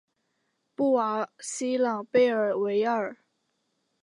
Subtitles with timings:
[0.73, 3.15] 布瓦西朗贝尔维尔。